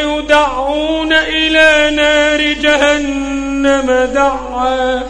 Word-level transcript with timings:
يدعون 0.00 1.12
إلى 1.12 1.96
نار 1.96 2.52
جهنم 2.52 4.08
دعا. 4.14 5.02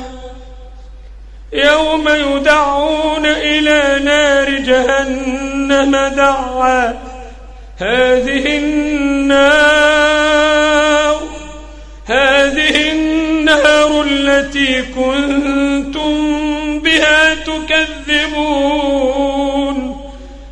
يوم 1.52 2.08
يدعون 2.08 3.26
إلى 3.26 4.00
نار 4.04 4.50
جهنم 4.50 5.96
دعا. 6.16 6.94
هذه 7.78 8.58
النار 8.58 10.00
هذه 12.06 12.92
النار 12.92 14.02
التي 14.06 14.82
كنتم 14.82 16.78
بها 16.78 17.34
تكذبون. 17.34 18.90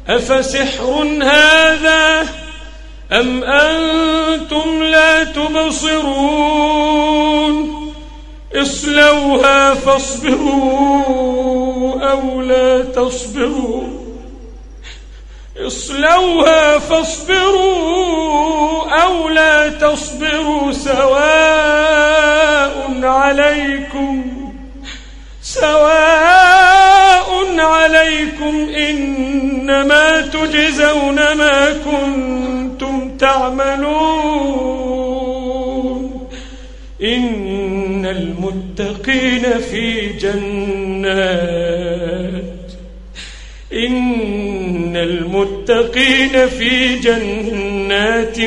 أفسحر 0.08 1.06
هذا؟ 1.23 2.38
أم 3.12 3.45
أنتم 3.45 4.83
لا 4.83 5.25
تبصرون؟ 5.25 6.78
اصلوها 8.55 9.75
فاصبروا 9.75 10.91
أو 12.11 12.41
لا 12.42 12.83
تصبروا. 12.83 13.83
اصلوها 15.56 16.79
فاصبروا 16.79 18.09
أو 19.03 19.29
لا 19.29 19.69
تصبروا 19.69 20.73
سواء 20.73 22.19
عليكم 23.03 24.25
سواء 25.42 26.39
عليكم 27.59 28.69
إنما 28.77 30.20
تجزون 30.20 31.14
ما 31.14 31.73
كنتم 31.73 32.28
تعملون 33.19 35.08
إن 37.02 38.06
المتقين 38.06 39.58
في 39.70 40.06
جنات 40.12 41.68
إن 43.73 44.96
المتقين 44.96 46.48
في 46.48 46.98
جنات 46.98 48.39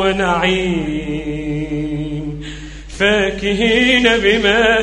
ونعيم 0.00 1.20
فاكهين 2.98 4.02
بما 4.02 4.78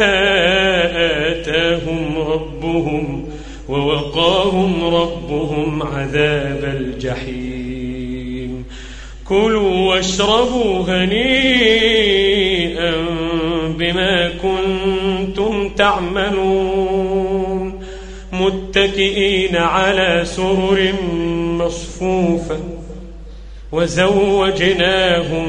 آتاهم 1.31 2.17
ربهم 2.17 3.29
ووقاهم 3.69 4.95
ربهم 4.95 5.83
عذاب 5.83 6.63
الجحيم 6.63 7.66
كلوا 9.29 9.89
واشربوا 9.95 10.83
هنيئا 10.87 12.27
بما 13.77 14.31
كنتم 14.41 15.69
تعملون 15.69 17.47
متكئين 18.33 19.55
على 19.55 20.21
سرر 20.25 20.93
مصفوفة 21.59 22.59
وزوجناهم 23.71 25.45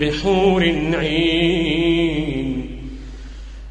بحور 0.00 0.62
عين 0.94 2.09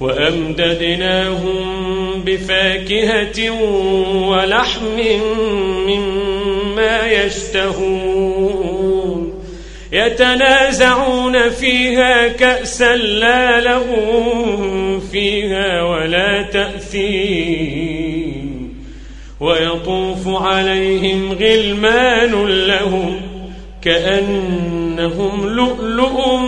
وأمددناهم 0.00 1.64
بفاكهة 2.26 3.50
ولحم 4.28 5.00
مما 5.86 7.06
يشتهون. 7.06 8.66
يتنازعون 9.92 11.50
فيها 11.50 12.28
كأسا 12.28 12.96
لا 12.96 13.60
لهم 13.60 15.00
فيها 15.00 15.82
ولا 15.82 16.42
تأثيم. 16.42 18.06
ويطوف 19.40 20.28
عليهم 20.28 21.32
غلمان 21.32 22.46
لهم 22.46 23.20
كأنهم 23.82 25.48
لؤلؤ 25.48 26.38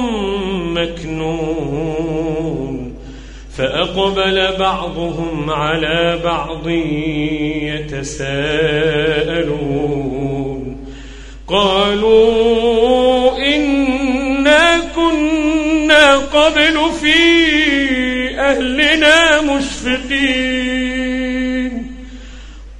مكنون. 0.74 2.07
فأقبل 3.58 4.56
بعضهم 4.58 5.50
على 5.50 6.20
بعض 6.24 6.68
يتساءلون. 7.88 8.38
قالوا 11.48 13.38
إنا 13.38 14.78
كنا 14.96 16.16
قبل 16.16 16.90
في 17.00 17.18
أهلنا 18.38 19.40
مشفقين. 19.40 20.88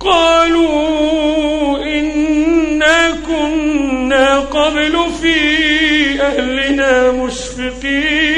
قالوا 0.01 1.79
إنا 1.85 3.11
كنا 3.27 4.39
قبل 4.39 4.99
في 5.23 5.39
أهلنا 6.23 7.11
مشفقين. 7.11 8.38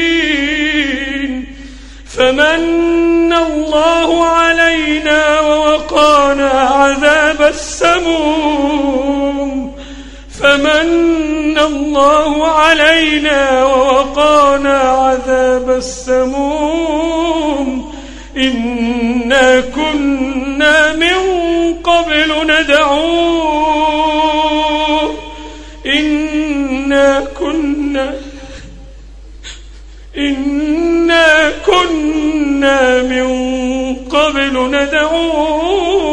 فمن 2.20 3.32
الله 3.32 4.25
علينا 4.25 5.40
ووقانا 5.40 6.50
عذاب 6.50 7.43
السموم. 7.43 8.90
فمن 10.40 11.58
الله 11.58 12.46
علينا 12.46 13.64
ووقانا 13.64 14.78
عذاب 14.78 15.70
السموم. 15.70 16.90
إنا 18.37 19.61
كنا 19.61 20.93
من 20.93 21.16
قبل 21.84 22.46
ندعوه. 22.46 23.50
إنا 25.87 27.25
كنا 27.40 28.14
إنا 30.16 31.50
كنا 31.66 32.00
من 33.02 33.28
قبل 33.94 34.70
ندعوه 34.70 36.11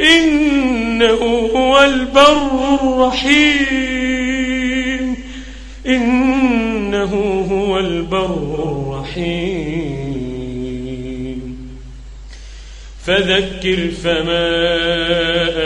إنه 0.00 1.50
هو 1.56 1.82
البر 1.84 2.76
الرحيم. 2.82 4.08
إنه 5.86 7.12
هو 7.50 7.78
البر 7.78 8.54
الرحيم. 8.64 9.58
فذكر 13.06 13.90
فما 14.04 14.48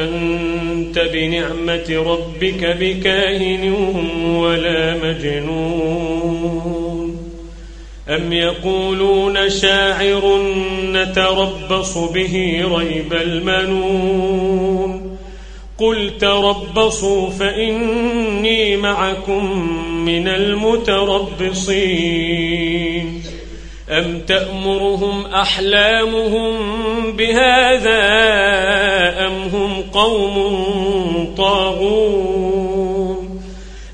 أنت 0.04 0.98
بنعمة 0.98 2.04
ربك 2.06 2.76
بكاهن 2.80 3.72
ولا 4.36 4.96
مجنون. 5.04 6.81
أم 8.17 8.32
يقولون 8.32 9.50
شاعر 9.50 10.43
نتربص 10.82 11.99
به 11.99 12.64
ريب 12.76 13.12
المنون 13.12 14.62
قل 15.79 16.19
تربصوا 16.20 17.31
فإني 17.31 18.76
معكم 18.76 19.69
من 20.05 20.29
المتربصين 20.29 21.62
أم 23.91 24.20
تأمرهم 24.26 25.26
أحلامهم 25.26 26.53
بهذا 27.12 28.03
أم 29.26 29.32
هم 29.53 29.82
قوم 29.93 31.35
طاغون 31.37 32.73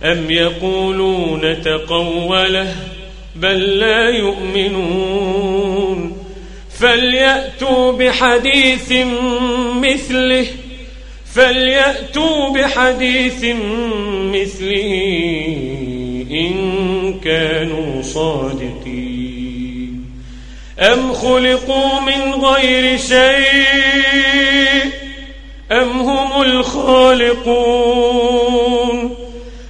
أم 0.03 0.31
يقولون 0.31 1.62
تقوله 1.62 2.88
بل 3.40 3.79
لا 3.79 4.08
يؤمنون. 4.08 6.19
فليأتوا 6.81 7.93
بحديث 7.93 8.93
مثله 9.75 10.46
فليأتوا 11.35 12.50
بحديث 12.50 13.44
مثله 14.35 14.93
إن 16.31 16.55
كانوا 17.25 18.02
صادقين. 18.02 20.05
أم 20.81 21.12
خلقوا 21.12 22.00
من 22.00 22.44
غير 22.44 22.99
شيء؟ 22.99 24.93
أم 25.73 25.91
هم 25.91 26.43
الخالقون؟ 26.43 28.19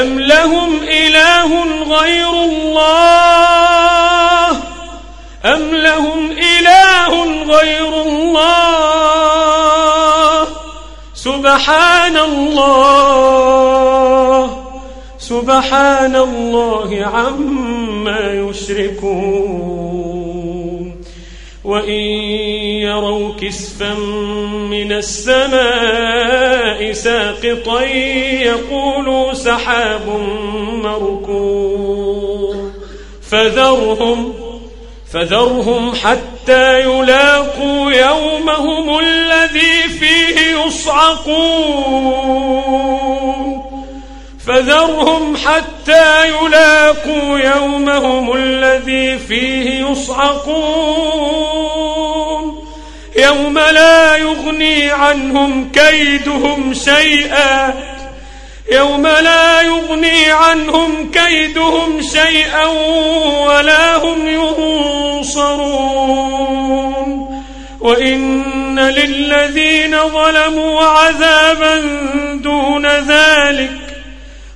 أم 0.00 0.20
لهم 0.20 0.82
إله 0.82 1.62
غير 1.98 2.30
الله 2.30 4.50
أم 5.44 5.74
لهم 5.74 6.30
إله 6.30 7.22
غير 7.44 8.02
الله 8.02 9.04
سبحان 11.14 12.16
الله 12.16 13.44
سبحان 15.18 16.16
الله 16.16 17.10
عما 17.14 18.32
يشركون 18.32 19.94
وإن 21.64 22.53
يروا 22.94 23.34
كسفا 23.40 23.94
من 24.70 24.92
السماء 24.92 26.92
ساقطا 26.92 27.82
يقولوا 27.82 29.34
سحاب 29.34 30.08
مركوم. 30.82 32.72
فذرهم 33.30 34.34
فذرهم 35.12 35.94
حتى 35.94 36.80
يلاقوا 36.80 37.92
يومهم 37.92 38.98
الذي 38.98 39.82
فيه 40.00 40.66
يصعقون. 40.66 42.14
فذرهم 44.46 45.36
حتى 45.36 46.28
يلاقوا 46.28 47.38
يومهم 47.38 48.36
الذي 48.36 49.18
فيه 49.18 49.90
يصعقون. 49.90 51.73
يوم 53.16 53.58
لا 53.58 54.16
يغني 54.16 54.90
عنهم 54.90 55.70
كيدهم 55.72 56.74
شيئا. 56.74 57.74
يوم 58.72 59.06
لا 59.06 59.62
يغني 59.62 60.30
عنهم 60.30 61.10
كيدهم 61.10 62.02
شيئا 62.02 62.66
ولا 63.46 63.96
هم 63.96 64.28
ينصرون. 64.28 65.74
وإن 67.80 68.78
للذين 68.78 69.98
ظلموا 70.08 70.80
عذابا 70.80 71.82
دون 72.34 72.86
ذلك 72.86 73.70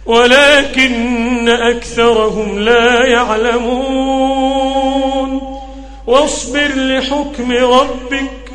ولكن 0.06 1.48
أكثرهم 1.48 2.58
لا 2.58 3.06
يعلمون. 3.06 4.58
واصبر 6.06 6.68
لحكم 6.74 7.52
ربك 7.52 8.47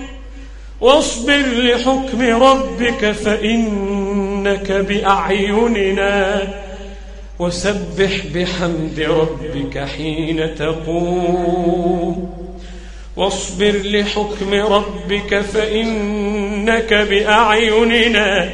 واصبر 0.84 1.42
لحكم 1.56 2.22
ربك 2.44 3.12
فإنك 3.12 4.72
بأعيننا. 4.72 6.42
وسبح 7.40 8.12
بحمد 8.36 9.00
ربك 9.00 9.88
حين 9.98 10.56
تقوم. 10.56 12.30
واصبر 13.16 13.74
لحكم 13.84 14.54
ربك 14.54 15.42
فإنك 15.42 16.94
بأعيننا. 16.94 18.50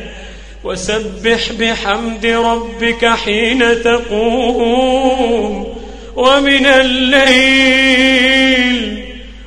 وسبح 0.63 1.51
بحمد 1.59 2.25
ربك 2.25 3.05
حين 3.05 3.83
تقوم. 3.83 5.67
ومن 6.15 6.65
الليل 6.65 8.38